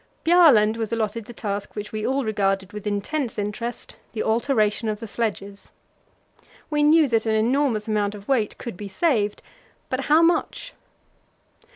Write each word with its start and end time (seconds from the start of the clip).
Bjaaland 0.23 0.77
was 0.77 0.91
allotted 0.91 1.25
the 1.25 1.31
task 1.33 1.75
which 1.75 1.91
we 1.91 2.07
all 2.07 2.25
regarded 2.25 2.73
with 2.73 2.87
intense 2.87 3.37
interest 3.37 3.97
the 4.13 4.23
alteration 4.23 4.89
of 4.89 4.99
the 4.99 5.07
sledges. 5.07 5.71
We 6.71 6.81
knew 6.81 7.07
that 7.09 7.27
an 7.27 7.35
enormous 7.35 7.87
amount 7.87 8.15
of 8.15 8.27
weight 8.27 8.57
could 8.57 8.75
be 8.75 8.87
saved, 8.87 9.43
but 9.91 10.05
how 10.05 10.23
much? 10.23 10.73